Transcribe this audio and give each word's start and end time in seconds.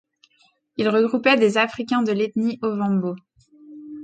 Il 0.77 0.89
regroupait 0.89 1.37
des 1.37 1.59
Africains 1.59 2.01
de 2.01 2.11
l'ethnie 2.11 2.57
Ovambo. 2.63 3.15